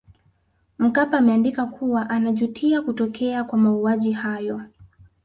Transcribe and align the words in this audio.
Mkapa 0.79 1.17
ameandika 1.17 1.65
kuwa 1.65 2.09
anajutia 2.09 2.81
kutokea 2.81 3.43
kwa 3.43 3.57
mauaji 3.59 4.11
hayo 4.11 4.61